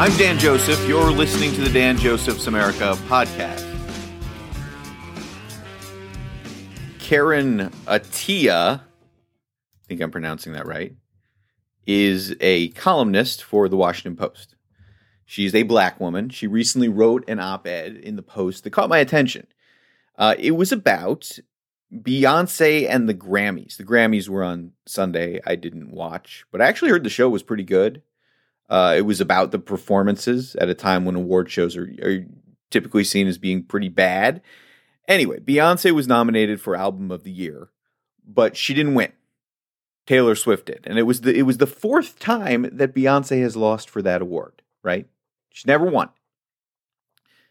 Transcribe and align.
I'm 0.00 0.16
Dan 0.16 0.38
Joseph. 0.38 0.88
You're 0.88 1.10
listening 1.10 1.52
to 1.52 1.60
the 1.60 1.68
Dan 1.68 1.98
Joseph's 1.98 2.46
America 2.46 2.96
podcast. 3.06 3.66
Karen 6.98 7.68
Attiah, 7.84 8.80
I 8.80 9.86
think 9.86 10.00
I'm 10.00 10.10
pronouncing 10.10 10.54
that 10.54 10.66
right, 10.66 10.94
is 11.86 12.34
a 12.40 12.68
columnist 12.68 13.44
for 13.44 13.68
the 13.68 13.76
Washington 13.76 14.16
Post. 14.16 14.56
She's 15.26 15.54
a 15.54 15.64
black 15.64 16.00
woman. 16.00 16.30
She 16.30 16.46
recently 16.46 16.88
wrote 16.88 17.28
an 17.28 17.38
op 17.38 17.66
ed 17.66 17.96
in 17.96 18.16
the 18.16 18.22
Post 18.22 18.64
that 18.64 18.70
caught 18.70 18.88
my 18.88 19.00
attention. 19.00 19.48
Uh, 20.16 20.34
it 20.38 20.52
was 20.52 20.72
about 20.72 21.38
Beyonce 21.94 22.88
and 22.88 23.06
the 23.06 23.12
Grammys. 23.12 23.76
The 23.76 23.84
Grammys 23.84 24.30
were 24.30 24.44
on 24.44 24.72
Sunday. 24.86 25.42
I 25.46 25.56
didn't 25.56 25.90
watch, 25.90 26.46
but 26.50 26.62
I 26.62 26.68
actually 26.68 26.90
heard 26.90 27.04
the 27.04 27.10
show 27.10 27.28
was 27.28 27.42
pretty 27.42 27.64
good. 27.64 28.00
Uh, 28.70 28.94
it 28.96 29.02
was 29.02 29.20
about 29.20 29.50
the 29.50 29.58
performances 29.58 30.54
at 30.56 30.68
a 30.70 30.74
time 30.74 31.04
when 31.04 31.16
award 31.16 31.50
shows 31.50 31.76
are, 31.76 31.90
are 32.02 32.24
typically 32.70 33.02
seen 33.02 33.26
as 33.26 33.36
being 33.36 33.64
pretty 33.64 33.88
bad. 33.88 34.40
Anyway, 35.08 35.40
Beyonce 35.40 35.90
was 35.90 36.06
nominated 36.06 36.60
for 36.60 36.76
Album 36.76 37.10
of 37.10 37.24
the 37.24 37.32
Year, 37.32 37.70
but 38.24 38.56
she 38.56 38.72
didn't 38.72 38.94
win. 38.94 39.12
Taylor 40.06 40.36
Swift 40.36 40.66
did, 40.66 40.86
and 40.86 40.98
it 40.98 41.02
was 41.02 41.22
the 41.22 41.36
it 41.36 41.42
was 41.42 41.58
the 41.58 41.66
fourth 41.66 42.18
time 42.18 42.68
that 42.72 42.94
Beyonce 42.94 43.42
has 43.42 43.56
lost 43.56 43.90
for 43.90 44.02
that 44.02 44.22
award. 44.22 44.62
Right? 44.82 45.08
She 45.50 45.64
never 45.66 45.84
won. 45.84 46.10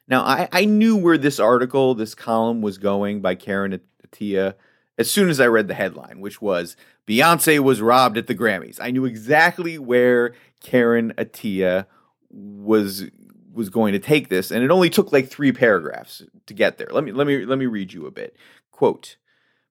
Now, 0.07 0.23
I, 0.23 0.49
I 0.51 0.65
knew 0.65 0.95
where 0.95 1.17
this 1.17 1.39
article, 1.39 1.93
this 1.93 2.15
column 2.15 2.61
was 2.61 2.79
going 2.79 3.21
by 3.21 3.35
Karen 3.35 3.79
Attiah 4.05 4.55
as 4.97 5.09
soon 5.09 5.29
as 5.29 5.39
I 5.39 5.47
read 5.47 5.67
the 5.67 5.75
headline, 5.75 6.19
which 6.19 6.41
was 6.41 6.75
Beyonce 7.07 7.59
was 7.59 7.81
robbed 7.81 8.17
at 8.17 8.27
the 8.27 8.35
Grammys. 8.35 8.79
I 8.81 8.91
knew 8.91 9.05
exactly 9.05 9.77
where 9.77 10.33
Karen 10.61 11.13
Attiah 11.17 11.85
was 12.29 13.05
was 13.53 13.69
going 13.69 13.93
to 13.93 13.99
take 13.99 14.29
this, 14.29 14.51
and 14.51 14.63
it 14.63 14.71
only 14.71 14.89
took 14.89 15.11
like 15.11 15.27
three 15.27 15.51
paragraphs 15.51 16.23
to 16.45 16.53
get 16.53 16.77
there. 16.77 16.89
Let 16.91 17.03
me 17.03 17.11
let 17.11 17.27
me 17.27 17.45
let 17.45 17.57
me 17.57 17.65
read 17.65 17.93
you 17.93 18.05
a 18.05 18.11
bit. 18.11 18.35
Quote 18.71 19.17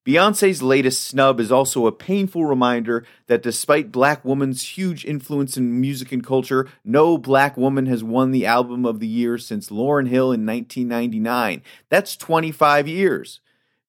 Beyonce's 0.08 0.62
latest 0.62 1.02
snub 1.02 1.38
is 1.38 1.52
also 1.52 1.86
a 1.86 1.92
painful 1.92 2.46
reminder 2.46 3.04
that 3.26 3.42
despite 3.42 3.92
black 3.92 4.24
woman's 4.24 4.78
huge 4.78 5.04
influence 5.04 5.58
in 5.58 5.80
music 5.80 6.12
and 6.12 6.24
culture, 6.24 6.66
no 6.82 7.18
black 7.18 7.58
woman 7.58 7.84
has 7.84 8.02
won 8.02 8.30
the 8.30 8.46
album 8.46 8.86
of 8.86 9.00
the 9.00 9.06
year 9.06 9.36
since 9.36 9.68
Lauryn 9.68 10.08
Hill 10.08 10.32
in 10.32 10.46
1999. 10.46 11.62
That's 11.90 12.16
25 12.16 12.88
years. 12.88 13.40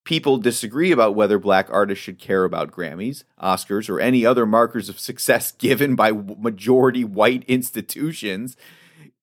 People 0.10 0.40
disagree 0.40 0.92
about 0.92 1.14
whether 1.14 1.38
black 1.38 1.68
artists 1.70 2.04
should 2.04 2.18
care 2.18 2.44
about 2.44 2.72
Grammys, 2.72 3.26
Oscars, 3.40 3.92
or 3.92 4.00
any 4.00 4.26
other 4.26 4.48
markers 4.48 4.90
of 4.90 5.00
success 5.00 5.52
given 5.60 5.94
by 5.94 6.12
majority 6.12 7.04
white 7.04 7.44
institutions. 7.44 8.58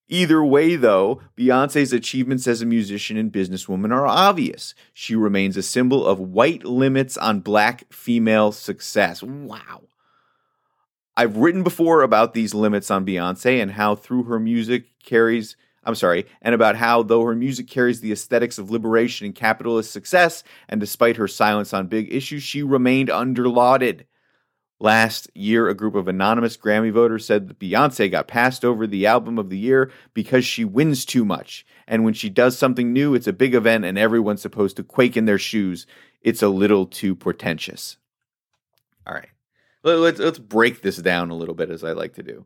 Either 0.06 0.44
way, 0.44 0.76
though, 0.76 1.20
Beyonce's 1.36 1.92
achievements 1.92 2.46
as 2.46 2.62
a 2.62 2.66
musician 2.66 3.16
and 3.16 3.32
businesswoman 3.32 3.92
are 3.92 4.06
obvious. 4.06 4.76
She 4.94 5.16
remains 5.16 5.56
a 5.56 5.62
symbol 5.64 6.06
of 6.06 6.20
white 6.20 6.62
limits 6.64 7.16
on 7.16 7.40
black 7.40 7.92
female 7.92 8.52
success. 8.52 9.24
Wow. 9.24 9.88
I've 11.16 11.36
written 11.36 11.64
before 11.64 12.02
about 12.02 12.32
these 12.32 12.54
limits 12.54 12.92
on 12.92 13.04
Beyonce 13.04 13.60
and 13.60 13.72
how 13.72 13.96
through 13.96 14.22
her 14.22 14.38
music 14.38 14.84
carries 15.04 15.56
I'm 15.86 15.94
sorry, 15.94 16.26
and 16.42 16.52
about 16.52 16.74
how, 16.74 17.04
though 17.04 17.24
her 17.24 17.36
music 17.36 17.68
carries 17.68 18.00
the 18.00 18.10
aesthetics 18.10 18.58
of 18.58 18.72
liberation 18.72 19.24
and 19.24 19.34
capitalist 19.34 19.92
success, 19.92 20.42
and 20.68 20.80
despite 20.80 21.16
her 21.16 21.28
silence 21.28 21.72
on 21.72 21.86
big 21.86 22.12
issues, 22.12 22.42
she 22.42 22.64
remained 22.64 23.08
underlauded. 23.08 24.04
Last 24.80 25.30
year, 25.34 25.68
a 25.68 25.74
group 25.74 25.94
of 25.94 26.08
anonymous 26.08 26.56
Grammy 26.56 26.92
voters 26.92 27.24
said 27.24 27.48
that 27.48 27.58
Beyonce 27.58 28.10
got 28.10 28.28
passed 28.28 28.64
over 28.64 28.86
the 28.86 29.06
album 29.06 29.38
of 29.38 29.48
the 29.48 29.56
year 29.56 29.90
because 30.12 30.44
she 30.44 30.64
wins 30.66 31.06
too 31.06 31.24
much. 31.24 31.64
And 31.86 32.04
when 32.04 32.12
she 32.12 32.28
does 32.28 32.58
something 32.58 32.92
new, 32.92 33.14
it's 33.14 33.28
a 33.28 33.32
big 33.32 33.54
event 33.54 33.86
and 33.86 33.96
everyone's 33.96 34.42
supposed 34.42 34.76
to 34.76 34.82
quake 34.82 35.16
in 35.16 35.24
their 35.24 35.38
shoes. 35.38 35.86
It's 36.20 36.42
a 36.42 36.48
little 36.48 36.84
too 36.84 37.14
pretentious. 37.14 37.96
All 39.06 39.14
right. 39.14 39.28
Let's, 39.82 40.18
let's 40.18 40.38
break 40.38 40.82
this 40.82 40.96
down 40.96 41.30
a 41.30 41.36
little 41.36 41.54
bit 41.54 41.70
as 41.70 41.82
I 41.82 41.92
like 41.92 42.14
to 42.14 42.22
do. 42.22 42.44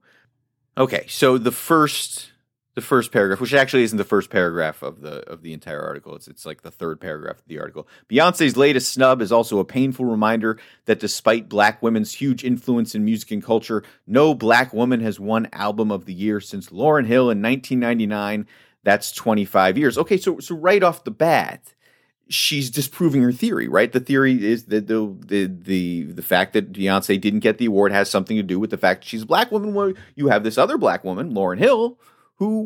Okay, 0.78 1.06
so 1.08 1.36
the 1.36 1.50
first 1.50 2.30
the 2.74 2.80
first 2.80 3.10
paragraph, 3.10 3.40
which 3.40 3.52
actually 3.52 3.82
isn't 3.82 3.98
the 3.98 4.04
first 4.04 4.30
paragraph 4.30 4.82
of 4.82 5.00
the 5.00 5.28
of 5.28 5.42
the 5.42 5.52
entire 5.52 5.82
article. 5.82 6.14
It's 6.14 6.28
it's 6.28 6.46
like 6.46 6.62
the 6.62 6.70
third 6.70 7.00
paragraph 7.00 7.38
of 7.38 7.46
the 7.46 7.58
article. 7.58 7.88
Beyonce's 8.08 8.56
latest 8.56 8.92
snub 8.92 9.20
is 9.20 9.32
also 9.32 9.58
a 9.58 9.64
painful 9.64 10.04
reminder 10.04 10.58
that 10.84 11.00
despite 11.00 11.48
black 11.48 11.82
women's 11.82 12.14
huge 12.14 12.44
influence 12.44 12.94
in 12.94 13.04
music 13.04 13.32
and 13.32 13.42
culture, 13.42 13.82
no 14.06 14.34
black 14.34 14.72
woman 14.72 15.00
has 15.00 15.18
won 15.18 15.48
album 15.52 15.90
of 15.90 16.04
the 16.04 16.14
year 16.14 16.40
since 16.40 16.68
Lauryn 16.70 17.06
Hill 17.06 17.30
in 17.30 17.42
1999. 17.42 18.46
That's 18.82 19.12
25 19.12 19.76
years. 19.76 19.98
Okay, 19.98 20.16
so 20.16 20.38
so 20.38 20.54
right 20.54 20.82
off 20.82 21.04
the 21.04 21.10
bat, 21.10 21.74
she's 22.28 22.70
disproving 22.70 23.20
her 23.22 23.32
theory, 23.32 23.66
right? 23.66 23.92
The 23.92 24.00
theory 24.00 24.46
is 24.46 24.66
that 24.66 24.86
the 24.86 25.14
the 25.26 25.46
the 25.46 26.02
the 26.04 26.22
fact 26.22 26.52
that 26.52 26.72
Beyonce 26.72 27.20
didn't 27.20 27.40
get 27.40 27.58
the 27.58 27.66
award 27.66 27.90
has 27.90 28.08
something 28.08 28.36
to 28.36 28.44
do 28.44 28.60
with 28.60 28.70
the 28.70 28.78
fact 28.78 29.04
she's 29.04 29.22
a 29.22 29.26
black 29.26 29.50
woman. 29.50 29.74
Well, 29.74 29.92
you 30.14 30.28
have 30.28 30.44
this 30.44 30.56
other 30.56 30.78
black 30.78 31.02
woman, 31.02 31.34
Lauryn 31.34 31.58
Hill, 31.58 31.98
who 32.40 32.62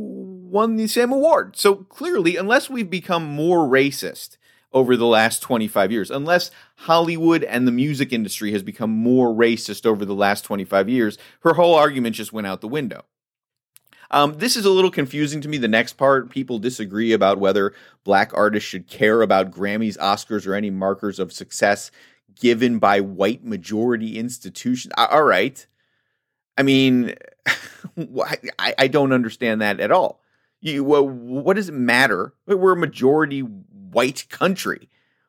won 0.51 0.77
the 0.77 0.87
same 0.87 1.11
award. 1.11 1.57
So 1.57 1.75
clearly, 1.75 2.37
unless 2.37 2.71
we've 2.71 2.89
become 2.89 3.25
more 3.25 3.69
racist 3.69 4.37
over 4.73 4.97
the 4.97 5.05
last 5.07 5.43
25 5.43 5.91
years, 5.91 6.13
unless 6.13 6.53
Hollywood 6.77 7.43
and 7.43 7.67
the 7.67 7.73
music 7.73 8.13
industry 8.13 8.53
has 8.53 8.63
become 8.63 8.91
more 8.91 9.35
racist 9.35 9.85
over 9.85 10.05
the 10.05 10.15
last 10.15 10.43
25 10.43 10.89
years, 10.89 11.19
her 11.41 11.55
whole 11.55 11.75
argument 11.75 12.15
just 12.15 12.33
went 12.33 12.47
out 12.47 12.61
the 12.61 12.69
window. 12.69 13.05
Um, 14.13 14.35
this 14.39 14.55
is 14.55 14.65
a 14.65 14.71
little 14.71 14.93
confusing 14.93 15.41
to 15.41 15.49
me. 15.49 15.59
The 15.59 15.67
next 15.67 15.95
part, 15.95 16.31
people 16.31 16.61
disagree 16.61 17.13
about 17.13 17.41
whether 17.41 17.75
black 18.05 18.31
artists 18.33 18.69
should 18.69 18.87
care 18.87 19.23
about 19.23 19.51
Grammys, 19.51 19.99
Oscars, 19.99 20.47
or 20.47 20.55
any 20.55 20.71
markers 20.71 21.19
of 21.19 21.33
success 21.33 21.91
given 22.41 22.79
by 22.79 23.01
white 23.01 23.45
majority 23.45 24.21
institutions. 24.21 24.95
All 24.97 25.25
right. 25.25 25.67
I 26.57 26.63
mean, 26.63 27.15
I, 28.59 28.75
I 28.79 28.89
don't 28.89 29.13
understand 29.13 29.61
that 29.61 29.81
at 29.81 29.91
all. 29.91 30.21
You, 30.61 30.85
well, 30.85 31.07
what 31.09 31.57
does 31.57 31.69
it 31.69 31.75
matter? 31.75 32.35
We're 32.47 32.73
a 32.73 32.77
majority 32.77 33.41
white 33.41 34.27
country. 34.31 34.89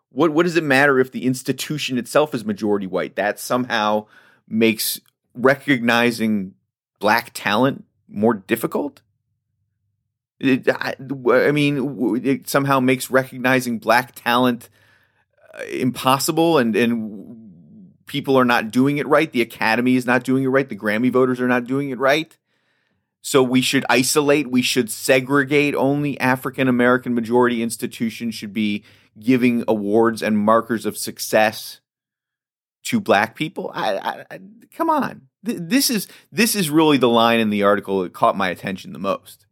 What 0.09 0.31
what 0.31 0.43
does 0.43 0.55
it 0.55 0.63
matter 0.63 0.97
if 0.99 1.11
the 1.11 1.25
institution 1.25 1.97
itself 1.97 2.33
is 2.33 2.45
majority 2.45 2.87
white? 2.87 3.17
That 3.17 3.37
somehow 3.37 4.05
makes 4.47 5.01
recognizing 5.33 6.53
black 6.99 7.31
talent 7.33 7.83
more 8.07 8.33
difficult. 8.33 9.01
It, 10.39 10.69
I, 10.69 10.95
I, 11.31 11.51
mean, 11.51 12.25
it 12.25 12.49
somehow 12.49 12.79
makes 12.79 13.09
recognizing 13.09 13.79
black 13.79 14.13
talent 14.15 14.69
uh, 15.53 15.63
impossible, 15.63 16.57
and 16.57 16.75
and 16.75 17.93
people 18.05 18.37
are 18.37 18.45
not 18.45 18.71
doing 18.71 18.97
it 18.97 19.07
right. 19.07 19.31
The 19.31 19.41
Academy 19.41 19.95
is 19.95 20.05
not 20.05 20.23
doing 20.23 20.43
it 20.43 20.47
right. 20.47 20.67
The 20.67 20.77
Grammy 20.77 21.11
voters 21.11 21.41
are 21.41 21.47
not 21.47 21.65
doing 21.65 21.89
it 21.89 21.99
right. 21.99 22.37
So 23.25 23.41
we 23.41 23.61
should 23.61 23.87
isolate, 23.89 24.51
we 24.51 24.61
should 24.61 24.91
segregate. 24.91 25.73
Only 25.73 26.19
African 26.19 26.67
American 26.67 27.15
majority 27.15 27.63
institutions 27.63 28.35
should 28.35 28.53
be 28.53 28.83
giving 29.19 29.63
awards 29.67 30.21
and 30.21 30.37
markers 30.37 30.85
of 30.85 30.95
success 30.95 31.81
to 32.83 32.99
black 32.99 33.33
people. 33.35 33.71
I, 33.73 33.97
I, 33.97 34.25
I, 34.29 34.39
come 34.77 34.91
on, 34.91 35.23
this 35.41 35.89
is 35.89 36.07
this 36.31 36.55
is 36.55 36.69
really 36.69 36.97
the 36.97 37.09
line 37.09 37.39
in 37.39 37.49
the 37.49 37.63
article 37.63 38.03
that 38.03 38.13
caught 38.13 38.37
my 38.37 38.49
attention 38.49 38.93
the 38.93 38.99
most. 38.99 39.47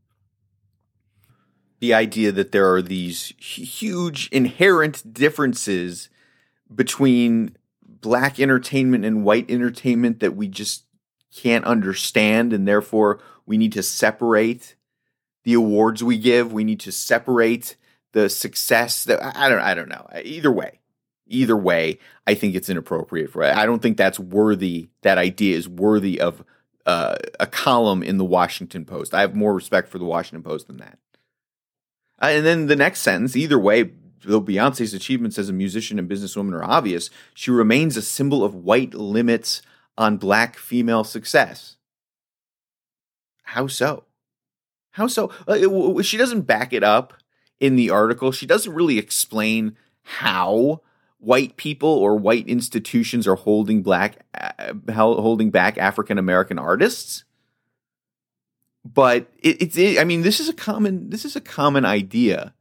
The 1.79 1.95
idea 1.95 2.31
that 2.31 2.51
there 2.51 2.72
are 2.75 2.81
these 2.84 3.34
huge 3.40 4.29
inherent 4.31 5.16
differences 5.16 6.09
between 6.72 7.58
black 7.81 8.40
entertainment 8.40 9.03
and 9.03 9.25
white 9.25 9.49
entertainment 9.49 10.20
that 10.20 10.35
we 10.35 10.47
just 10.47 10.84
can't 11.35 11.66
understand 11.66 12.53
and 12.53 12.67
therefore 12.67 13.20
we 13.45 13.57
need 13.57 13.73
to 13.73 13.84
separate 13.84 14.75
the 15.43 15.53
awards 15.53 16.03
we 16.03 16.17
give. 16.17 16.53
We 16.53 16.63
need 16.63 16.79
to 16.81 16.91
separate 16.91 17.75
the 18.13 18.29
success 18.29 19.03
that 19.05 19.19
i 19.35 19.49
don't 19.49 19.61
i 19.61 19.73
don't 19.73 19.90
know. 19.90 20.07
Either 20.23 20.51
way 20.51 20.79
either 21.25 21.57
way 21.57 21.97
i 22.28 22.34
think 22.34 22.53
it's 22.53 22.69
inappropriate 22.69 23.31
for 23.31 23.43
i 23.43 23.66
don't 23.66 23.81
think 23.81 23.95
that's 23.95 24.19
worthy 24.19 24.90
that 25.03 25.17
idea 25.17 25.55
is 25.55 25.69
worthy 25.69 26.19
of 26.19 26.43
uh, 26.85 27.16
a 27.40 27.47
column 27.47 28.03
in 28.03 28.17
the 28.17 28.25
washington 28.25 28.84
post. 28.85 29.13
I 29.13 29.22
have 29.22 29.35
more 29.35 29.53
respect 29.53 29.87
for 29.87 29.97
the 29.97 30.05
washington 30.05 30.43
post 30.43 30.67
than 30.67 30.78
that. 30.78 30.99
Uh, 32.22 32.28
and 32.28 32.46
then 32.46 32.67
the 32.67 32.75
next 32.75 32.99
sentence 32.99 33.35
either 33.35 33.57
way 33.57 33.91
Though 34.25 34.41
Beyonce's 34.41 34.93
achievements 34.93 35.37
as 35.37 35.49
a 35.49 35.53
musician 35.53 35.99
and 35.99 36.09
businesswoman 36.09 36.53
are 36.53 36.63
obvious, 36.63 37.09
she 37.34 37.51
remains 37.51 37.97
a 37.97 38.01
symbol 38.01 38.43
of 38.43 38.55
white 38.55 38.93
limits 38.93 39.61
on 39.97 40.17
black 40.17 40.57
female 40.57 41.03
success. 41.03 41.78
How 43.53 43.67
so? 43.67 44.05
How 44.91 45.05
so? 45.05 45.32
She 46.02 46.17
doesn't 46.17 46.41
back 46.41 46.73
it 46.73 46.84
up 46.84 47.14
in 47.59 47.76
the 47.76 47.91
article. 47.91 48.32
She 48.32 48.47
doesn't 48.47 48.73
really 48.73 48.97
explain 48.97 49.78
how 50.02 50.82
white 51.20 51.55
people 51.55 51.90
or 51.90 52.16
white 52.16 52.47
institutions 52.47 53.28
are 53.28 53.35
holding 53.35 53.84
black 53.84 54.26
uh, 54.34 54.73
holding 54.91 55.52
back 55.52 55.78
African 55.78 56.17
American 56.17 56.58
artists. 56.58 57.26
but 58.85 59.32
it, 59.40 59.61
it's 59.61 59.78
it, 59.78 59.99
I 59.99 60.03
mean 60.03 60.22
this 60.22 60.40
is 60.40 60.49
a 60.49 60.53
common 60.53 61.09
this 61.09 61.26
is 61.26 61.35
a 61.35 61.41
common 61.41 61.85
idea 61.85 62.53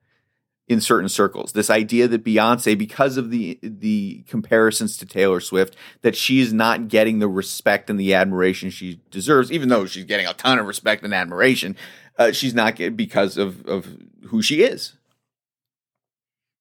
in 0.72 0.80
certain 0.80 1.08
circles. 1.08 1.52
This 1.52 1.70
idea 1.70 2.08
that 2.08 2.24
Beyonce, 2.24 2.76
because 2.76 3.16
of 3.16 3.30
the 3.30 3.58
the 3.62 4.24
comparisons 4.26 4.96
to 4.96 5.06
Taylor 5.06 5.40
Swift, 5.40 5.76
that 6.00 6.16
she 6.16 6.40
is 6.40 6.52
not 6.52 6.88
getting 6.88 7.18
the 7.18 7.28
respect 7.28 7.88
and 7.90 8.00
the 8.00 8.14
admiration 8.14 8.70
she 8.70 9.00
deserves, 9.10 9.52
even 9.52 9.68
though 9.68 9.86
she's 9.86 10.04
getting 10.04 10.26
a 10.26 10.34
ton 10.34 10.58
of 10.58 10.66
respect 10.66 11.04
and 11.04 11.14
admiration. 11.14 11.76
Uh, 12.18 12.32
she's 12.32 12.54
not 12.54 12.76
getting 12.76 12.96
because 12.96 13.36
of 13.36 13.64
of 13.66 13.98
who 14.28 14.42
she 14.42 14.62
is. 14.62 14.96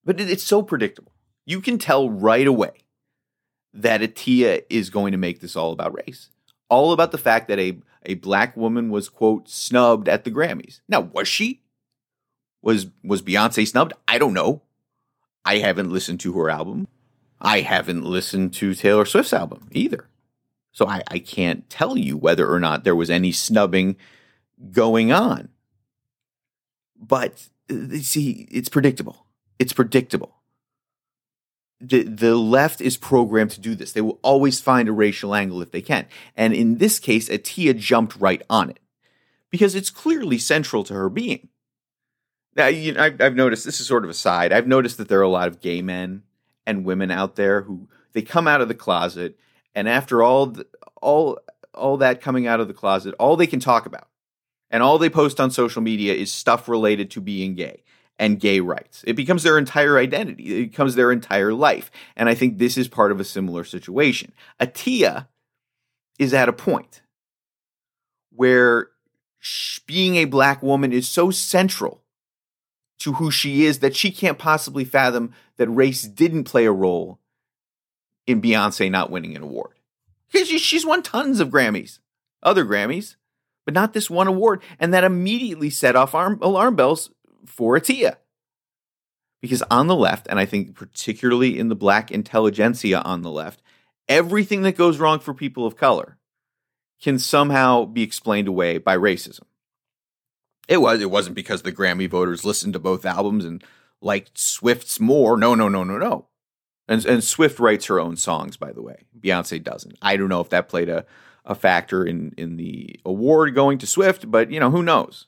But 0.04 0.20
it, 0.20 0.30
it's 0.30 0.44
so 0.44 0.62
predictable. 0.62 1.14
You 1.46 1.62
can 1.62 1.78
tell 1.78 2.10
right 2.10 2.48
away 2.48 2.72
that 3.74 4.02
Attiah 4.02 4.64
is 4.70 4.90
going 4.90 5.12
to 5.12 5.18
make 5.18 5.40
this 5.40 5.56
all 5.56 5.72
about 5.72 5.96
race, 6.06 6.30
all 6.70 6.92
about 6.92 7.12
the 7.12 7.18
fact 7.18 7.48
that 7.48 7.60
a 7.60 7.80
a 8.04 8.16
black 8.16 8.58
woman 8.58 8.90
was 8.90 9.10
quote 9.10 9.48
snubbed 9.48 10.10
at 10.10 10.24
the 10.24 10.32
Grammys. 10.32 10.82
Now, 10.88 11.02
was 11.02 11.28
she? 11.28 11.61
Was 12.62 12.88
was 13.04 13.22
Beyonce 13.22 13.68
snubbed? 13.68 13.94
I 14.08 14.18
don't 14.18 14.34
know. 14.34 14.62
I 15.44 15.58
haven't 15.58 15.92
listened 15.92 16.20
to 16.22 16.34
her 16.34 16.50
album. 16.50 16.88
I 17.40 17.62
haven't 17.62 18.06
listened 18.06 18.54
to 18.56 18.76
Taylor 18.76 19.06
Swift's 19.06 19.34
album 19.34 19.68
either. 19.72 20.08
So 20.72 20.88
I, 20.88 21.02
I 21.08 21.20
can't 21.20 21.70
tell 21.70 21.98
you 21.98 22.16
whether 22.16 22.50
or 22.52 22.60
not 22.60 22.84
there 22.84 22.96
was 22.96 23.10
any 23.10 23.32
snubbing 23.32 23.98
going 24.72 25.12
on. 25.12 25.50
But 26.96 27.48
uh, 27.70 27.98
see, 28.02 28.48
it's 28.52 28.70
predictable. 28.70 29.26
It's 29.60 29.74
predictable. 29.74 30.36
The, 31.80 32.04
the 32.04 32.36
left 32.36 32.80
is 32.80 32.96
programmed 32.96 33.52
to 33.52 33.62
do 33.62 33.74
this. 33.74 33.92
They 33.92 34.02
will 34.02 34.20
always 34.22 34.60
find 34.60 34.88
a 34.88 34.92
racial 34.92 35.34
angle 35.34 35.64
if 35.64 35.72
they 35.72 35.82
can. 35.82 36.06
And 36.38 36.54
in 36.54 36.78
this 36.78 37.00
case, 37.00 37.28
Attiah 37.28 37.76
jumped 37.76 38.16
right 38.18 38.44
on 38.52 38.70
it 38.70 38.80
because 39.50 39.74
it's 39.74 39.90
clearly 39.90 40.38
central 40.38 40.84
to 40.84 40.94
her 40.94 41.10
being. 41.10 41.50
Now, 42.56 42.68
you 42.68 42.94
know, 42.94 43.04
I've, 43.04 43.22
I've 43.22 43.36
noticed 43.36 43.66
this 43.66 43.80
is 43.80 43.88
sort 43.88 44.04
of 44.04 44.10
a 44.10 44.16
side. 44.16 44.52
I've 44.52 44.68
noticed 44.68 44.98
that 44.98 45.08
there 45.08 45.20
are 45.20 45.24
a 45.24 45.30
lot 45.30 45.48
of 45.48 45.62
gay 45.62 45.82
men 45.82 46.24
and 46.66 46.86
women 46.86 47.12
out 47.12 47.36
there 47.36 47.62
who 47.62 47.88
they 48.14 48.22
come 48.22 48.48
out 48.48 48.62
of 48.62 48.68
the 48.68 48.76
closet, 48.76 49.38
and 49.74 49.88
after 49.88 50.22
all, 50.22 50.48
the, 50.48 50.68
all, 51.02 51.40
all 51.74 51.98
that 51.98 52.22
coming 52.22 52.48
out 52.48 52.60
of 52.60 52.68
the 52.68 52.74
closet, 52.74 53.16
all 53.18 53.38
they 53.38 53.48
can 53.48 53.60
talk 53.60 53.86
about 53.86 54.08
and 54.72 54.82
all 54.82 54.98
they 54.98 55.10
post 55.10 55.40
on 55.40 55.52
social 55.52 55.82
media 55.82 56.14
is 56.14 56.32
stuff 56.32 56.68
related 56.68 57.12
to 57.12 57.22
being 57.22 57.54
gay 57.54 57.84
and 58.18 58.40
gay 58.40 58.60
rights. 58.60 59.04
It 59.06 59.16
becomes 59.16 59.44
their 59.44 59.58
entire 59.58 59.98
identity. 59.98 60.62
It 60.64 60.72
becomes 60.72 60.96
their 60.96 61.12
entire 61.12 61.54
life. 61.54 61.92
And 62.16 62.30
I 62.30 62.36
think 62.36 62.58
this 62.58 62.78
is 62.78 62.88
part 62.88 63.12
of 63.12 63.20
a 63.20 63.26
similar 63.26 63.64
situation. 63.64 64.32
Attiah 64.60 65.28
is 66.18 66.34
at 66.34 66.50
a 66.50 66.54
point 66.54 67.02
where 68.32 68.90
being 69.86 70.16
a 70.16 70.26
black 70.26 70.64
woman 70.64 70.94
is 70.94 71.08
so 71.08 71.32
central 71.32 72.01
to 73.02 73.14
who 73.14 73.32
she 73.32 73.66
is 73.66 73.80
that 73.80 73.96
she 73.96 74.12
can't 74.12 74.38
possibly 74.38 74.86
fathom 74.86 75.34
that 75.58 75.70
race 75.70 76.04
didn't 76.04 76.44
play 76.44 76.66
a 76.66 76.72
role 76.72 77.20
in 78.28 78.42
Beyonce 78.42 78.92
not 78.92 79.10
winning 79.10 79.36
an 79.36 79.44
award. 79.44 79.74
Because 80.32 80.48
she's 80.48 80.86
won 80.86 81.02
tons 81.04 81.40
of 81.40 81.50
Grammys, 81.50 82.00
other 82.44 82.64
Grammys, 82.64 83.16
but 83.66 83.74
not 83.74 83.94
this 83.94 84.10
one 84.10 84.28
award. 84.28 84.62
And 84.80 84.94
that 84.94 85.04
immediately 85.04 85.70
set 85.70 85.96
off 85.96 86.14
alarm 86.14 86.76
bells 86.76 87.10
for 87.46 87.78
Attiah. 87.78 88.18
Because 89.42 89.64
on 89.72 89.88
the 89.88 89.96
left, 89.96 90.28
and 90.28 90.40
I 90.40 90.46
think 90.46 90.76
particularly 90.76 91.58
in 91.58 91.70
the 91.70 91.76
black 91.76 92.12
intelligentsia 92.12 93.02
on 93.02 93.24
the 93.24 93.32
left, 93.32 93.64
everything 94.08 94.62
that 94.62 94.78
goes 94.78 95.00
wrong 95.00 95.20
for 95.20 95.34
people 95.34 95.66
of 95.66 95.76
color 95.76 96.18
can 97.02 97.18
somehow 97.18 97.86
be 97.86 98.04
explained 98.04 98.48
away 98.48 98.78
by 98.78 98.96
racism. 98.96 99.42
It 100.68 100.78
was. 100.78 101.02
It 101.02 101.12
wasn't 101.12 101.36
because 101.36 101.62
the 101.62 101.72
Grammy 101.72 102.10
voters 102.10 102.46
listened 102.46 102.74
to 102.74 102.80
both 102.80 103.06
albums 103.06 103.46
and 103.46 103.64
liked 104.02 104.38
Swift's 104.38 105.00
more. 105.00 105.38
No, 105.38 105.56
no, 105.56 105.68
no, 105.70 105.84
no, 105.84 105.98
no. 105.98 106.28
And 106.88 107.06
and 107.06 107.24
Swift 107.24 107.60
writes 107.60 107.86
her 107.86 108.00
own 108.00 108.18
songs, 108.18 108.58
by 108.58 108.72
the 108.72 108.82
way. 108.82 109.04
Beyonce 109.20 109.64
doesn't. 109.64 109.98
I 110.02 110.18
don't 110.18 110.30
know 110.30 110.42
if 110.42 110.50
that 110.50 110.70
played 110.70 110.90
a, 110.90 111.06
a 111.46 111.56
factor 111.56 112.06
in 112.06 112.34
in 112.38 112.58
the 112.58 113.00
award 113.06 113.56
going 113.56 113.78
to 113.80 113.88
Swift, 113.88 114.30
but 114.30 114.52
you 114.52 114.60
know 114.60 114.72
who 114.72 114.84
knows. 114.84 115.28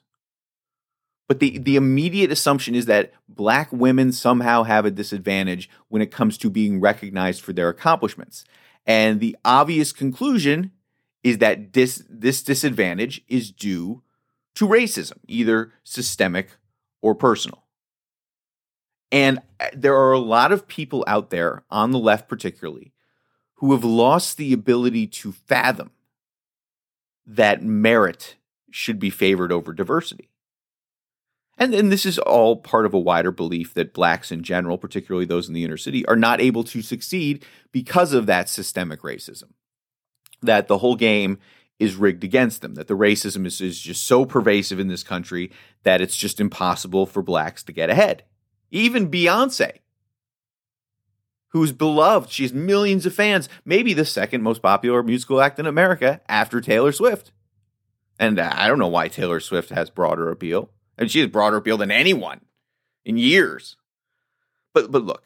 But 1.26 1.40
the 1.40 1.58
the 1.58 1.76
immediate 1.76 2.30
assumption 2.30 2.74
is 2.74 2.86
that 2.86 3.12
black 3.28 3.72
women 3.72 4.12
somehow 4.12 4.64
have 4.64 4.84
a 4.84 4.90
disadvantage 4.90 5.70
when 5.88 6.02
it 6.02 6.10
comes 6.10 6.36
to 6.38 6.50
being 6.50 6.80
recognized 6.80 7.40
for 7.40 7.52
their 7.52 7.68
accomplishments. 7.68 8.44
And 8.86 9.20
the 9.20 9.36
obvious 9.44 9.92
conclusion 9.92 10.72
is 11.22 11.38
that 11.38 11.72
this 11.72 12.04
this 12.08 12.42
disadvantage 12.42 13.22
is 13.28 13.50
due 13.50 14.02
to 14.56 14.66
racism, 14.66 15.18
either 15.26 15.72
systemic 15.82 16.50
or 17.02 17.14
personal. 17.14 17.64
And 19.12 19.40
uh, 19.60 19.68
there 19.72 19.96
are 19.96 20.12
a 20.12 20.18
lot 20.18 20.52
of 20.52 20.66
people 20.66 21.04
out 21.06 21.30
there, 21.30 21.62
on 21.70 21.92
the 21.92 21.98
left 21.98 22.28
particularly, 22.28 22.92
who 23.54 23.72
have 23.72 23.84
lost 23.84 24.36
the 24.36 24.52
ability 24.52 25.06
to 25.06 25.32
fathom 25.32 25.90
that 27.26 27.62
merit 27.62 28.36
should 28.70 28.98
be 28.98 29.10
favored 29.10 29.52
over 29.52 29.72
diversity. 29.72 30.28
And, 31.56 31.72
and 31.72 31.92
this 31.92 32.04
is 32.04 32.18
all 32.18 32.56
part 32.56 32.84
of 32.84 32.94
a 32.94 32.98
wider 32.98 33.30
belief 33.30 33.74
that 33.74 33.94
blacks 33.94 34.32
in 34.32 34.42
general, 34.42 34.76
particularly 34.76 35.24
those 35.24 35.46
in 35.46 35.54
the 35.54 35.64
inner 35.64 35.76
city, 35.76 36.04
are 36.06 36.16
not 36.16 36.40
able 36.40 36.64
to 36.64 36.82
succeed 36.82 37.44
because 37.70 38.12
of 38.12 38.26
that 38.26 38.48
systemic 38.48 39.02
racism. 39.02 39.52
That 40.42 40.66
the 40.66 40.78
whole 40.78 40.96
game 40.96 41.38
is 41.78 41.96
rigged 41.96 42.24
against 42.24 42.62
them, 42.62 42.74
that 42.74 42.86
the 42.86 42.96
racism 42.96 43.46
is, 43.46 43.60
is 43.60 43.80
just 43.80 44.04
so 44.04 44.24
pervasive 44.24 44.78
in 44.78 44.88
this 44.88 45.02
country 45.02 45.50
that 45.82 46.00
it's 46.00 46.16
just 46.16 46.40
impossible 46.40 47.06
for 47.06 47.22
blacks 47.22 47.62
to 47.64 47.72
get 47.72 47.90
ahead. 47.90 48.22
Even 48.70 49.10
Beyonce, 49.10 49.78
who's 51.48 51.72
beloved, 51.72 52.30
she 52.30 52.44
has 52.44 52.52
millions 52.52 53.06
of 53.06 53.14
fans, 53.14 53.48
maybe 53.64 53.92
the 53.92 54.04
second 54.04 54.42
most 54.42 54.62
popular 54.62 55.02
musical 55.02 55.40
act 55.40 55.58
in 55.58 55.66
America 55.66 56.20
after 56.28 56.60
Taylor 56.60 56.92
Swift. 56.92 57.32
And 58.18 58.38
I 58.38 58.68
don't 58.68 58.78
know 58.78 58.88
why 58.88 59.08
Taylor 59.08 59.40
Swift 59.40 59.70
has 59.70 59.90
broader 59.90 60.30
appeal. 60.30 60.70
And 60.96 61.10
she 61.10 61.20
has 61.20 61.28
broader 61.28 61.56
appeal 61.56 61.76
than 61.76 61.90
anyone 61.90 62.42
in 63.04 63.16
years. 63.16 63.76
But 64.72 64.92
but 64.92 65.04
look, 65.04 65.24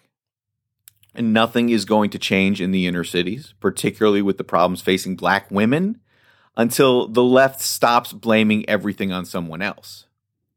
and 1.14 1.32
nothing 1.32 1.68
is 1.68 1.84
going 1.84 2.10
to 2.10 2.18
change 2.18 2.60
in 2.60 2.70
the 2.70 2.86
inner 2.86 3.04
cities, 3.04 3.54
particularly 3.60 4.22
with 4.22 4.38
the 4.38 4.44
problems 4.44 4.80
facing 4.80 5.16
black 5.16 5.50
women 5.50 6.00
until 6.58 7.06
the 7.06 7.22
left 7.22 7.62
stops 7.62 8.12
blaming 8.12 8.68
everything 8.68 9.12
on 9.12 9.24
someone 9.24 9.62
else, 9.62 10.06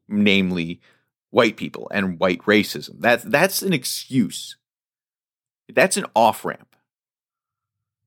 namely 0.10 0.81
white 1.29 1.55
people 1.55 1.89
and 1.93 2.20
white 2.20 2.41
racism. 2.41 2.96
That's 3.00 3.24
that's 3.24 3.62
an 3.62 3.72
excuse. 3.72 4.58
That's 5.70 5.96
an 5.96 6.05
off 6.13 6.43
ramp. 6.43 6.75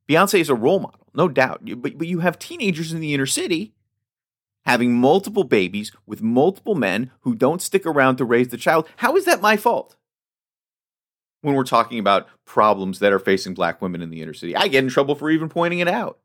Beyonce 0.07 0.41
is 0.41 0.51
a 0.51 0.55
role 0.55 0.81
model, 0.81 1.07
no 1.15 1.29
doubt. 1.29 1.63
But, 1.65 1.97
but 1.97 2.07
you 2.07 2.19
have 2.19 2.39
teenagers 2.39 2.93
in 2.93 3.01
the 3.01 3.15
inner 3.15 3.25
city 3.25 3.73
having 4.67 4.95
multiple 4.95 5.45
babies 5.45 5.93
with 6.05 6.21
multiple 6.21 6.75
men 6.75 7.11
who 7.21 7.35
don't 7.35 7.63
stick 7.63 7.87
around 7.87 8.17
to 8.17 8.25
raise 8.25 8.49
the 8.49 8.57
child. 8.57 8.89
How 8.97 9.17
is 9.17 9.25
that 9.25 9.41
my 9.41 9.57
fault? 9.57 9.97
When 11.43 11.55
we're 11.55 11.65
talking 11.65 11.99
about 11.99 12.27
problems 12.47 12.99
that 12.99 13.13
are 13.13 13.19
facing 13.19 13.55
black 13.55 13.81
women 13.81 14.03
in 14.03 14.11
the 14.11 14.23
inner 14.23 14.33
city, 14.33 14.57
I 14.57 14.69
get 14.69 14.85
in 14.85 14.91
trouble 14.91 15.15
for 15.15 15.31
even 15.31 15.49
pointing 15.49 15.79
it 15.79 15.89
out. 15.89 16.19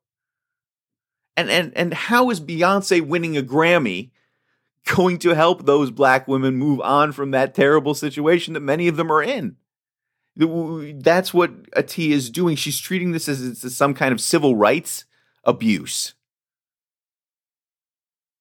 And 1.39 1.49
and 1.49 1.77
and 1.77 1.93
how 1.93 2.29
is 2.31 2.41
Beyonce 2.41 3.01
winning 3.01 3.37
a 3.37 3.41
Grammy 3.41 4.09
going 4.93 5.19
to 5.19 5.35
help 5.35 5.65
those 5.65 5.89
black 5.89 6.27
women 6.27 6.57
move 6.57 6.81
on 6.81 7.13
from 7.13 7.31
that 7.31 7.55
terrible 7.55 7.93
situation 7.93 8.55
that 8.55 8.59
many 8.59 8.89
of 8.89 8.97
them 8.97 9.09
are 9.09 9.23
in? 9.23 9.55
That's 10.35 11.33
what 11.33 11.71
Attiah 11.71 12.11
is 12.11 12.29
doing. 12.29 12.57
She's 12.57 12.77
treating 12.77 13.13
this 13.13 13.29
as, 13.29 13.73
some 13.73 13.93
kind 13.93 14.11
of 14.11 14.19
civil 14.19 14.57
rights 14.57 15.05
abuse. 15.45 16.13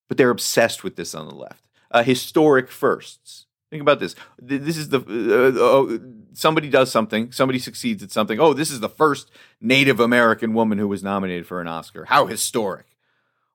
But 0.09 0.19
they're 0.19 0.31
obsessed 0.31 0.83
with 0.83 0.97
this 0.97 1.15
on 1.15 1.29
the 1.29 1.37
left. 1.37 1.69
Uh, 1.93 2.03
historic 2.03 2.69
firsts. 2.69 3.47
Think 3.71 3.81
about 3.81 4.01
this. 4.01 4.17
This 4.41 4.77
is 4.77 4.89
the 4.89 4.99
uh, 4.99 5.95
uh, 5.95 5.99
somebody 6.33 6.69
does 6.69 6.91
something, 6.91 7.31
somebody 7.31 7.61
succeeds 7.61 8.03
at 8.03 8.11
something. 8.11 8.41
Oh, 8.41 8.55
this 8.55 8.73
is 8.73 8.81
the 8.81 8.89
first 8.89 9.31
Native 9.61 10.01
American 10.01 10.53
woman 10.53 10.79
who 10.79 10.89
was 10.89 11.05
nominated 11.05 11.47
for 11.47 11.61
an 11.61 11.69
Oscar. 11.69 12.07
How 12.07 12.27
historic! 12.27 12.88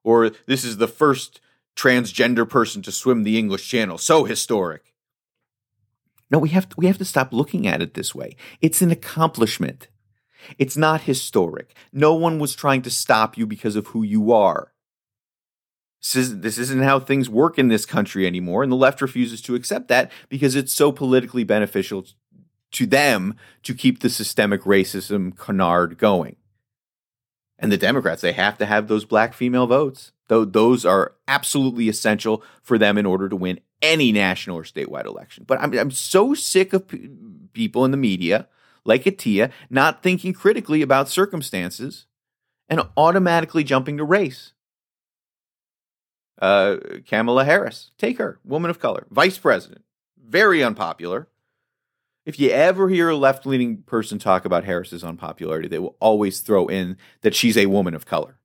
Or 0.03 0.31
this 0.47 0.63
is 0.63 0.77
the 0.77 0.87
first 0.87 1.39
transgender 1.75 2.47
person 2.47 2.81
to 2.83 2.91
swim 2.91 3.23
the 3.23 3.37
English 3.37 3.67
Channel. 3.67 3.97
So 3.97 4.25
historic. 4.25 4.93
No, 6.29 6.39
we 6.39 6.49
have 6.49 6.69
to, 6.69 6.75
we 6.77 6.87
have 6.87 6.97
to 6.97 7.05
stop 7.05 7.31
looking 7.31 7.67
at 7.67 7.81
it 7.81 7.93
this 7.93 8.13
way. 8.13 8.35
It's 8.61 8.81
an 8.81 8.91
accomplishment. 8.91 9.87
It's 10.57 10.75
not 10.75 11.01
historic. 11.01 11.75
No 11.91 12.13
one 12.15 12.39
was 12.39 12.55
trying 12.55 12.81
to 12.83 12.89
stop 12.89 13.37
you 13.37 13.45
because 13.45 13.75
of 13.75 13.87
who 13.87 14.03
you 14.03 14.31
are. 14.33 14.73
This 16.13 16.57
isn't 16.57 16.81
how 16.81 16.99
things 16.99 17.29
work 17.29 17.57
in 17.57 17.69
this 17.69 17.85
country 17.85 18.27
anymore. 18.27 18.61
And 18.61 18.71
the 18.71 18.75
left 18.75 19.01
refuses 19.01 19.41
to 19.43 19.55
accept 19.55 19.87
that 19.87 20.11
because 20.27 20.55
it's 20.55 20.73
so 20.73 20.91
politically 20.91 21.45
beneficial 21.45 22.05
to 22.71 22.85
them 22.85 23.35
to 23.61 23.73
keep 23.73 24.01
the 24.01 24.09
systemic 24.09 24.63
racism 24.63 25.37
canard 25.37 25.97
going. 25.97 26.35
And 27.59 27.71
the 27.71 27.77
Democrats, 27.77 28.21
they 28.21 28.33
have 28.33 28.57
to 28.57 28.65
have 28.65 28.87
those 28.87 29.05
black 29.05 29.33
female 29.33 29.67
votes. 29.67 30.11
Though 30.27 30.45
those 30.45 30.85
are 30.85 31.13
absolutely 31.27 31.89
essential 31.89 32.43
for 32.61 32.77
them 32.77 32.97
in 32.97 33.05
order 33.05 33.29
to 33.29 33.35
win 33.35 33.59
any 33.81 34.11
national 34.11 34.57
or 34.57 34.63
statewide 34.63 35.05
election. 35.05 35.43
But 35.45 35.61
I'm, 35.61 35.77
I'm 35.77 35.91
so 35.91 36.33
sick 36.33 36.73
of 36.73 36.87
p- 36.87 37.09
people 37.51 37.85
in 37.85 37.91
the 37.91 37.97
media 37.97 38.47
like 38.85 39.03
Attiah 39.03 39.51
not 39.69 40.01
thinking 40.03 40.33
critically 40.33 40.81
about 40.81 41.09
circumstances 41.09 42.05
and 42.69 42.81
automatically 42.97 43.63
jumping 43.63 43.97
to 43.97 44.03
race. 44.03 44.53
Uh, 46.41 46.77
Kamala 47.07 47.45
Harris, 47.45 47.91
take 47.97 48.17
her, 48.17 48.39
woman 48.43 48.71
of 48.71 48.79
color, 48.79 49.05
vice 49.09 49.37
president, 49.37 49.83
very 50.17 50.63
unpopular. 50.63 51.27
If 52.25 52.39
you 52.39 52.51
ever 52.51 52.87
hear 52.87 53.09
a 53.09 53.17
left 53.17 53.45
leaning 53.45 53.83
person 53.83 54.17
talk 54.17 54.45
about 54.45 54.63
Harris's 54.63 55.03
unpopularity, 55.03 55.67
they 55.67 55.79
will 55.79 55.97
always 55.99 56.39
throw 56.39 56.67
in 56.67 56.97
that 57.21 57.35
she's 57.35 57.57
a 57.57 57.65
woman 57.65 57.93
of 57.93 58.05
color. 58.05 58.39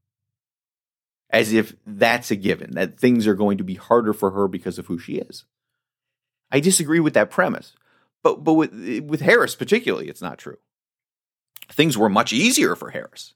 As 1.30 1.52
if 1.52 1.74
that's 1.86 2.30
a 2.30 2.36
given, 2.36 2.72
that 2.72 2.98
things 2.98 3.26
are 3.26 3.34
going 3.34 3.58
to 3.58 3.64
be 3.64 3.74
harder 3.74 4.12
for 4.12 4.30
her 4.32 4.48
because 4.48 4.78
of 4.78 4.86
who 4.86 4.98
she 4.98 5.16
is. 5.16 5.44
I 6.50 6.60
disagree 6.60 7.00
with 7.00 7.14
that 7.14 7.30
premise. 7.30 7.74
But, 8.22 8.42
but 8.42 8.54
with, 8.54 8.72
with 9.06 9.20
Harris, 9.20 9.54
particularly, 9.54 10.08
it's 10.08 10.22
not 10.22 10.38
true. 10.38 10.58
Things 11.70 11.96
were 11.96 12.08
much 12.08 12.32
easier 12.32 12.74
for 12.74 12.90
Harris. 12.90 13.34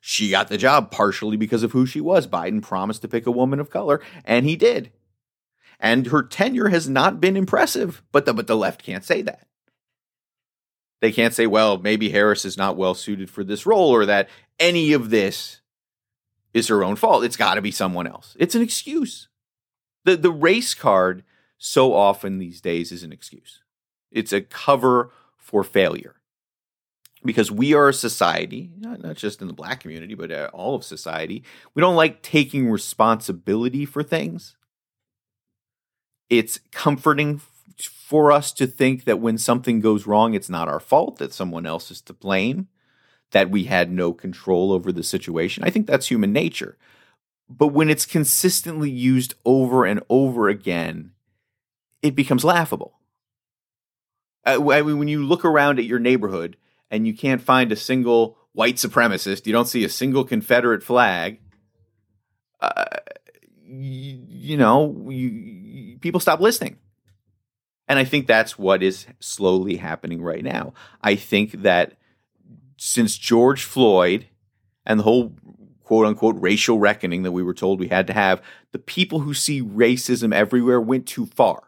She 0.00 0.30
got 0.30 0.48
the 0.48 0.58
job 0.58 0.90
partially 0.90 1.36
because 1.36 1.62
of 1.62 1.72
who 1.72 1.86
she 1.86 2.00
was. 2.00 2.26
Biden 2.26 2.62
promised 2.62 3.02
to 3.02 3.08
pick 3.08 3.26
a 3.26 3.32
woman 3.32 3.58
of 3.58 3.70
color, 3.70 4.00
and 4.24 4.44
he 4.44 4.56
did. 4.56 4.92
And 5.80 6.08
her 6.08 6.22
tenure 6.22 6.68
has 6.68 6.88
not 6.88 7.20
been 7.20 7.36
impressive, 7.36 8.02
but 8.12 8.26
the, 8.26 8.34
but 8.34 8.48
the 8.48 8.56
left 8.56 8.82
can't 8.82 9.04
say 9.04 9.22
that. 9.22 9.46
They 11.00 11.12
can't 11.12 11.34
say, 11.34 11.46
well, 11.46 11.78
maybe 11.78 12.10
Harris 12.10 12.44
is 12.44 12.56
not 12.56 12.76
well 12.76 12.94
suited 12.94 13.30
for 13.30 13.44
this 13.44 13.66
role 13.66 13.90
or 13.90 14.06
that 14.06 14.28
any 14.58 14.92
of 14.92 15.10
this 15.10 15.60
is 16.52 16.68
her 16.68 16.82
own 16.82 16.96
fault. 16.96 17.24
It's 17.24 17.36
got 17.36 17.54
to 17.54 17.62
be 17.62 17.70
someone 17.70 18.06
else. 18.06 18.36
It's 18.38 18.54
an 18.54 18.62
excuse. 18.62 19.28
The, 20.04 20.16
the 20.16 20.32
race 20.32 20.74
card 20.74 21.22
so 21.58 21.94
often 21.94 22.38
these 22.38 22.60
days 22.60 22.92
is 22.92 23.02
an 23.02 23.12
excuse, 23.12 23.62
it's 24.10 24.32
a 24.32 24.40
cover 24.40 25.10
for 25.36 25.64
failure 25.64 26.16
because 27.24 27.50
we 27.50 27.74
are 27.74 27.88
a 27.88 27.94
society, 27.94 28.70
not, 28.78 29.02
not 29.02 29.16
just 29.16 29.40
in 29.42 29.48
the 29.48 29.52
black 29.52 29.80
community, 29.80 30.14
but 30.14 30.30
uh, 30.30 30.50
all 30.52 30.74
of 30.74 30.84
society. 30.84 31.42
We 31.74 31.80
don't 31.80 31.96
like 31.96 32.22
taking 32.22 32.70
responsibility 32.70 33.84
for 33.84 34.02
things. 34.02 34.56
It's 36.30 36.60
comforting 36.70 37.40
for 37.86 38.32
us 38.32 38.52
to 38.52 38.66
think 38.66 39.04
that 39.04 39.20
when 39.20 39.38
something 39.38 39.80
goes 39.80 40.06
wrong, 40.06 40.34
it's 40.34 40.50
not 40.50 40.68
our 40.68 40.80
fault, 40.80 41.18
that 41.18 41.32
someone 41.32 41.66
else 41.66 41.90
is 41.90 42.00
to 42.02 42.12
blame, 42.12 42.68
that 43.30 43.50
we 43.50 43.64
had 43.64 43.90
no 43.90 44.12
control 44.12 44.72
over 44.72 44.90
the 44.92 45.02
situation. 45.02 45.64
I 45.64 45.70
think 45.70 45.86
that's 45.86 46.08
human 46.08 46.32
nature. 46.32 46.76
But 47.48 47.68
when 47.68 47.88
it's 47.88 48.06
consistently 48.06 48.90
used 48.90 49.34
over 49.44 49.84
and 49.84 50.02
over 50.08 50.48
again, 50.48 51.12
it 52.02 52.14
becomes 52.14 52.44
laughable. 52.44 52.94
I 54.44 54.58
mean, 54.58 54.98
when 54.98 55.08
you 55.08 55.24
look 55.26 55.44
around 55.44 55.78
at 55.78 55.84
your 55.84 55.98
neighborhood, 55.98 56.56
and 56.90 57.06
you 57.06 57.14
can't 57.14 57.42
find 57.42 57.70
a 57.72 57.76
single 57.76 58.38
white 58.52 58.76
supremacist, 58.76 59.46
you 59.46 59.52
don't 59.52 59.68
see 59.68 59.84
a 59.84 59.88
single 59.88 60.24
Confederate 60.24 60.82
flag, 60.82 61.40
uh, 62.60 62.84
you, 63.64 64.24
you, 64.28 64.56
know, 64.56 65.06
you, 65.08 65.98
people 65.98 66.20
stop 66.20 66.40
listening. 66.40 66.78
And 67.88 67.98
I 67.98 68.04
think 68.04 68.26
that's 68.26 68.58
what 68.58 68.82
is 68.82 69.06
slowly 69.18 69.76
happening 69.76 70.22
right 70.22 70.44
now. 70.44 70.74
I 71.02 71.16
think 71.16 71.62
that 71.62 71.94
since 72.76 73.16
George 73.16 73.64
Floyd 73.64 74.26
and 74.84 75.00
the 75.00 75.04
whole 75.04 75.34
quote 75.82 76.06
unquote 76.06 76.36
racial 76.38 76.78
reckoning 76.78 77.22
that 77.22 77.32
we 77.32 77.42
were 77.42 77.54
told 77.54 77.80
we 77.80 77.88
had 77.88 78.06
to 78.08 78.12
have, 78.12 78.42
the 78.72 78.78
people 78.78 79.20
who 79.20 79.32
see 79.32 79.62
racism 79.62 80.34
everywhere 80.34 80.80
went 80.80 81.06
too 81.06 81.26
far. 81.26 81.62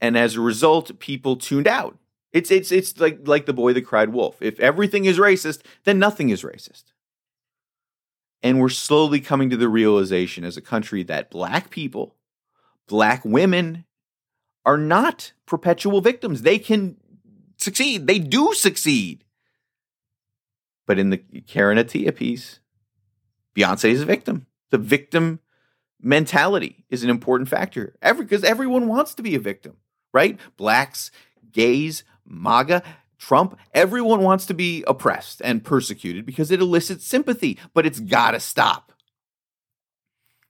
And 0.00 0.18
as 0.18 0.36
a 0.36 0.40
result, 0.40 0.98
people 0.98 1.36
tuned 1.36 1.66
out. 1.66 1.96
It's 2.32 2.50
it's 2.50 2.70
it's 2.70 2.98
like 3.00 3.26
like 3.26 3.46
the 3.46 3.52
boy 3.52 3.72
that 3.72 3.82
cried 3.86 4.10
wolf. 4.10 4.40
If 4.42 4.60
everything 4.60 5.06
is 5.06 5.18
racist, 5.18 5.62
then 5.84 5.98
nothing 5.98 6.30
is 6.30 6.42
racist. 6.42 6.84
And 8.42 8.58
we're 8.58 8.68
slowly 8.68 9.20
coming 9.20 9.48
to 9.50 9.56
the 9.56 9.68
realization 9.68 10.44
as 10.44 10.56
a 10.56 10.62
country 10.62 11.02
that 11.04 11.30
black 11.30 11.70
people, 11.70 12.16
black 12.88 13.24
women 13.24 13.84
are 14.64 14.78
not 14.78 15.32
perpetual 15.46 16.00
victims. 16.00 16.42
They 16.42 16.58
can 16.58 16.96
succeed. 17.56 18.06
They 18.06 18.18
do 18.18 18.52
succeed. 18.54 19.24
But 20.86 20.98
in 20.98 21.10
the 21.10 21.18
Karen 21.18 21.78
Attiah 21.78 22.14
piece, 22.14 22.60
Beyonce 23.54 23.90
is 23.90 24.02
a 24.02 24.06
victim. 24.06 24.46
The 24.70 24.78
victim 24.78 25.40
mentality 26.00 26.84
is 26.90 27.04
an 27.04 27.10
important 27.10 27.48
factor. 27.48 27.94
Every 28.02 28.24
because 28.24 28.44
everyone 28.44 28.88
wants 28.88 29.14
to 29.14 29.22
be 29.22 29.34
a 29.34 29.40
victim, 29.40 29.76
right? 30.12 30.38
Blacks, 30.56 31.10
gays, 31.52 32.04
MAGA, 32.24 32.82
Trump, 33.18 33.56
everyone 33.72 34.22
wants 34.22 34.46
to 34.46 34.54
be 34.54 34.82
oppressed 34.88 35.40
and 35.44 35.62
persecuted 35.62 36.26
because 36.26 36.50
it 36.50 36.60
elicits 36.60 37.06
sympathy, 37.06 37.58
but 37.72 37.86
it's 37.86 38.00
got 38.00 38.32
to 38.32 38.40
stop. 38.40 38.91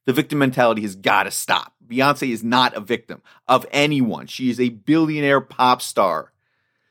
The 0.07 0.13
victim 0.13 0.39
mentality 0.39 0.83
has 0.83 0.97
got 0.97 1.25
to 1.25 1.31
stop. 1.31 1.75
Beyonce 1.87 2.31
is 2.31 2.43
not 2.43 2.75
a 2.75 2.81
victim 2.81 3.23
of 3.47 3.67
anyone. 3.71 4.27
She 4.27 4.51
is 4.51 4.59
a 4.59 4.71
billionaire 4.71 5.41
pop 5.41 5.83
star. 5.83 6.33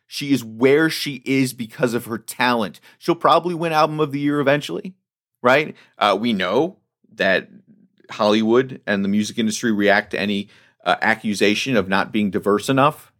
She 0.07 0.33
is 0.33 0.43
where 0.43 0.89
she 0.89 1.21
is 1.25 1.53
because 1.53 1.93
of 1.93 2.05
her 2.05 2.17
talent. 2.17 2.79
She'll 2.99 3.15
probably 3.15 3.55
win 3.55 3.71
Album 3.71 3.99
of 3.99 4.11
the 4.11 4.19
Year 4.19 4.39
eventually, 4.39 4.93
right? 5.41 5.75
Uh, 5.97 6.17
we 6.19 6.33
know 6.33 6.77
that 7.13 7.49
Hollywood 8.11 8.81
and 8.85 9.03
the 9.03 9.09
music 9.09 9.39
industry 9.39 9.71
react 9.71 10.11
to 10.11 10.19
any 10.19 10.49
uh, 10.83 10.97
accusation 11.01 11.77
of 11.77 11.87
not 11.87 12.11
being 12.11 12.29
diverse 12.29 12.69
enough 12.69 13.13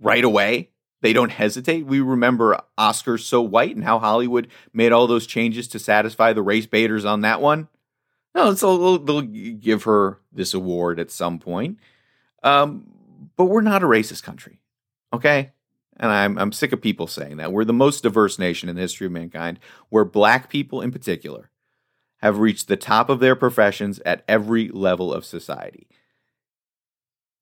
right 0.00 0.24
away. 0.24 0.70
They 1.00 1.12
don't 1.12 1.30
hesitate. 1.30 1.86
We 1.86 2.00
remember 2.00 2.60
Oscars 2.78 3.20
So 3.20 3.40
White 3.40 3.76
and 3.76 3.84
how 3.84 3.98
Hollywood 3.98 4.48
made 4.72 4.92
all 4.92 5.06
those 5.06 5.26
changes 5.26 5.68
to 5.68 5.78
satisfy 5.78 6.32
the 6.32 6.42
race 6.42 6.66
baiters 6.66 7.04
on 7.04 7.20
that 7.20 7.40
one. 7.40 7.68
No, 8.34 8.54
so 8.54 8.98
they'll, 8.98 9.22
give 9.22 9.84
her 9.84 10.20
this 10.32 10.54
award 10.54 11.00
at 11.00 11.10
some 11.10 11.38
point. 11.38 11.78
Um, 12.42 12.86
but 13.36 13.46
we're 13.46 13.62
not 13.62 13.82
a 13.82 13.86
racist 13.86 14.22
country, 14.22 14.60
okay? 15.12 15.52
And 15.96 16.12
I'm 16.12 16.38
I'm 16.38 16.52
sick 16.52 16.72
of 16.72 16.80
people 16.80 17.08
saying 17.08 17.38
that 17.38 17.52
we're 17.52 17.64
the 17.64 17.72
most 17.72 18.02
diverse 18.02 18.38
nation 18.38 18.68
in 18.68 18.76
the 18.76 18.82
history 18.82 19.06
of 19.06 19.12
mankind, 19.12 19.58
where 19.88 20.04
black 20.04 20.48
people 20.48 20.80
in 20.80 20.92
particular 20.92 21.50
have 22.18 22.38
reached 22.38 22.68
the 22.68 22.76
top 22.76 23.08
of 23.08 23.18
their 23.18 23.34
professions 23.34 23.98
at 24.06 24.24
every 24.28 24.68
level 24.68 25.12
of 25.12 25.24
society 25.24 25.88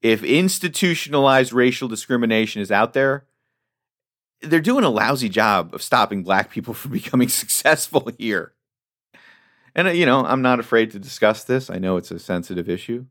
if 0.03 0.23
institutionalized 0.23 1.53
racial 1.53 1.89
discrimination 1.89 2.63
is 2.63 2.71
out 2.71 2.93
there, 2.93 3.27
they're 4.41 4.61
doing 4.61 4.85
a 4.85 4.91
lousy 4.91 5.29
job 5.29 5.75
of 5.75 5.83
stopping 5.83 6.23
black 6.23 6.51
people 6.51 6.75
from 6.75 6.93
becoming 6.93 7.29
successful 7.29 8.11
here. 8.19 8.53
And, 9.77 9.89
uh, 9.89 9.91
you 9.91 10.07
know, 10.07 10.25
I'm 10.25 10.43
not 10.43 10.59
afraid 10.59 10.91
to 10.93 10.99
discuss 10.99 11.45
this. 11.45 11.69
I 11.69 11.77
know 11.79 11.99
it's 11.99 12.11
a 12.11 12.19
sensitive 12.19 12.69
issue. 12.69 13.05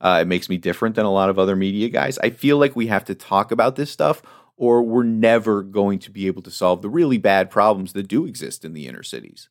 Uh, 0.00 0.20
it 0.22 0.28
makes 0.28 0.48
me 0.48 0.56
different 0.56 0.94
than 0.94 1.04
a 1.04 1.12
lot 1.12 1.28
of 1.28 1.38
other 1.38 1.56
media 1.56 1.88
guys. 1.88 2.18
I 2.20 2.30
feel 2.30 2.56
like 2.56 2.74
we 2.74 2.86
have 2.86 3.04
to 3.06 3.14
talk 3.14 3.50
about 3.50 3.76
this 3.76 3.90
stuff, 3.90 4.22
or 4.56 4.82
we're 4.82 5.02
never 5.02 5.62
going 5.62 5.98
to 6.00 6.10
be 6.10 6.28
able 6.28 6.42
to 6.42 6.50
solve 6.50 6.82
the 6.82 6.88
really 6.88 7.18
bad 7.18 7.50
problems 7.50 7.92
that 7.92 8.08
do 8.08 8.26
exist 8.26 8.64
in 8.64 8.74
the 8.74 8.86
inner 8.86 9.02
cities. 9.02 9.48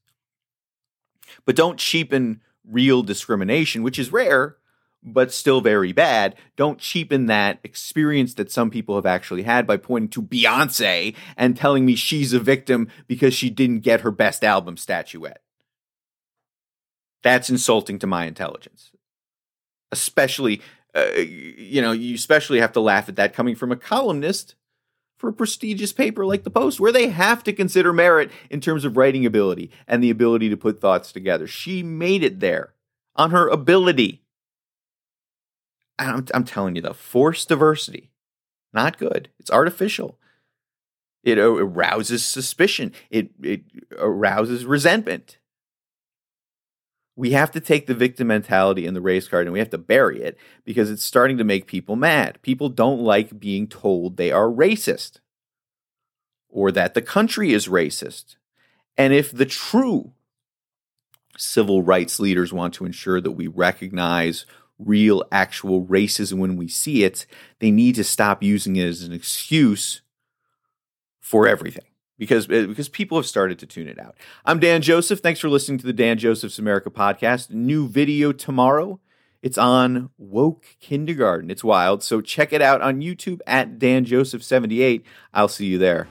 But 1.46 1.56
don't 1.58 1.78
cheapen 1.78 2.42
real 2.66 3.04
discrimination, 3.04 3.84
which 3.84 4.00
is 4.00 4.12
rare, 4.12 4.58
but 5.04 5.34
still 5.34 5.60
very 5.60 5.92
bad. 5.92 6.36
Don't 6.56 6.80
cheapen 6.80 7.26
that 7.26 7.60
experience 7.64 8.36
that 8.36 8.52
some 8.52 8.70
people 8.70 8.96
have 8.96 9.06
actually 9.06 9.44
had 9.44 9.68
by 9.68 9.78
pointing 9.78 10.10
to 10.10 10.22
Beyonce 10.22 11.14
and 11.36 11.58
telling 11.58 11.86
me 11.86 11.96
she's 11.96 12.32
a 12.32 12.40
victim 12.40 12.88
because 13.08 13.34
she 13.34 13.50
didn't 13.50 13.80
get 13.80 14.02
her 14.02 14.12
best 14.12 14.44
album 14.44 14.78
statuette. 14.78 15.42
That's 17.24 17.50
insulting 17.50 18.00
to 18.00 18.08
my 18.08 18.26
intelligence. 18.26 18.92
Especially, 19.92 20.62
uh, 20.96 21.12
you 21.16 21.82
know, 21.82 21.92
you 21.92 22.16
especially 22.16 22.60
have 22.60 22.72
to 22.74 22.80
laugh 22.80 23.10
at 23.10 23.16
that 23.18 23.34
coming 23.34 23.56
from 23.56 23.72
a 23.72 23.76
columnist 23.76 24.56
for 25.18 25.30
a 25.30 25.34
prestigious 25.34 25.94
paper 25.94 26.26
like 26.26 26.44
the 26.44 26.50
Post, 26.50 26.80
where 26.80 26.92
they 26.92 27.10
have 27.10 27.44
to 27.44 27.54
consider 27.54 27.94
merit 27.94 28.32
in 28.50 28.60
terms 28.60 28.86
of 28.86 28.98
writing 28.98 29.26
ability 29.26 29.70
and 29.88 30.04
the 30.04 30.10
ability 30.10 30.50
to 30.50 30.58
put 30.58 30.82
thoughts 30.82 31.12
together. 31.12 31.46
She 31.46 31.84
made 31.84 32.24
it 32.24 32.40
there 32.40 32.74
on 33.16 33.30
her 33.32 33.48
ability 33.48 34.22
I'm, 36.02 36.26
I'm 36.34 36.44
telling 36.44 36.76
you, 36.76 36.82
the 36.82 36.94
forced 36.94 37.50
diversity, 37.50 38.12
not 38.74 38.98
good. 38.98 39.30
It's 39.40 39.52
artificial. 39.52 40.18
It 41.24 41.38
arouses 41.38 42.26
suspicion. 42.26 42.94
It 43.12 43.30
it 43.44 43.62
arouses 43.98 44.66
resentment. 44.66 45.38
We 47.16 47.32
have 47.32 47.52
to 47.52 47.60
take 47.60 47.88
the 47.88 47.94
victim 47.94 48.28
mentality 48.28 48.86
in 48.86 48.94
the 48.94 49.02
race 49.02 49.28
card 49.28 49.46
and 49.46 49.54
we 49.54 49.60
have 49.60 49.70
to 49.72 49.78
bury 49.78 50.22
it 50.22 50.38
because 50.64 50.90
it's 50.90 51.04
starting 51.04 51.38
to 51.38 51.44
make 51.44 51.68
people 51.68 51.96
mad. 51.96 52.42
People 52.42 52.70
don't 52.70 53.02
like 53.02 53.40
being 53.40 53.68
told 53.68 54.16
they 54.16 54.32
are 54.32 54.48
racist 54.48 55.20
or 56.50 56.72
that 56.72 56.94
the 56.94 57.02
country 57.02 57.54
is 57.54 57.68
racist. 57.68 58.38
And 58.98 59.14
if 59.14 59.32
the 59.32 59.46
true 59.46 60.14
civil 61.38 61.84
rights 61.84 62.20
leaders 62.20 62.54
want 62.54 62.74
to 62.76 62.86
ensure 62.86 63.20
that 63.20 63.32
we 63.32 63.48
recognize 63.48 64.46
real, 64.80 65.24
actual 65.32 65.86
racism 65.86 66.40
when 66.40 66.56
we 66.56 66.68
see 66.68 67.04
it, 67.04 67.26
they 67.60 67.72
need 67.72 67.96
to 67.96 68.04
stop 68.04 68.42
using 68.42 68.76
it 68.78 68.88
as 68.88 69.04
an 69.04 69.14
excuse 69.14 70.02
for 71.20 71.48
everything 71.48 71.91
because 72.22 72.48
uh, 72.52 72.68
because 72.68 72.88
people 72.88 73.18
have 73.18 73.26
started 73.26 73.58
to 73.58 73.66
tune 73.66 73.88
it 73.88 74.00
out. 74.00 74.16
I'm 74.46 74.60
Dan 74.60 74.84
Joseph. 74.84 75.22
Thanks 75.22 75.40
for 75.40 75.50
listening 75.50 75.80
to 75.80 75.88
the 75.88 75.92
Dan 75.92 76.20
Joseph's 76.20 76.60
America 76.60 76.92
podcast. 76.92 77.50
New 77.50 77.88
video 77.88 78.32
tomorrow. 78.32 79.00
It's 79.42 79.58
on 79.58 80.12
woke 80.20 80.68
kindergarten. 80.80 81.50
It's 81.50 81.64
wild. 81.64 82.04
So 82.04 82.22
check 82.22 82.54
it 82.54 82.62
out 82.62 82.80
on 82.80 83.02
YouTube 83.02 83.40
at 83.48 83.80
Dan 83.80 84.06
Joseph 84.06 84.44
78. 84.44 85.04
I'll 85.34 85.48
see 85.48 85.66
you 85.66 85.80
there. 85.80 86.08